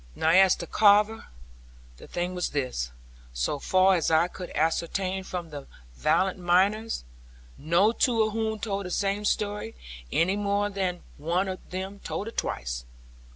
Now 0.15 0.31
as 0.31 0.55
to 0.55 0.65
Carver, 0.65 1.25
the 1.97 2.07
thing 2.07 2.33
was 2.33 2.49
this 2.49 2.89
so 3.33 3.59
far 3.59 3.93
as 3.93 4.09
I 4.09 4.29
could 4.29 4.49
ascertain 4.55 5.23
from 5.23 5.51
the 5.51 5.67
valiant 5.93 6.39
miners, 6.39 7.03
no 7.55 7.91
two 7.91 8.23
of 8.23 8.33
whom 8.33 8.57
told 8.57 8.87
the 8.87 8.89
same 8.89 9.25
story, 9.25 9.75
any 10.11 10.37
more 10.37 10.71
than 10.71 11.03
one 11.19 11.47
of 11.47 11.69
them 11.69 11.99
told 11.99 12.27
it 12.27 12.37
twice. 12.37 12.83